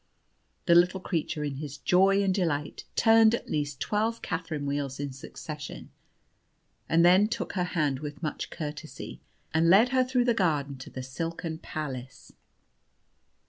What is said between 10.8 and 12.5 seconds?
the silken palace.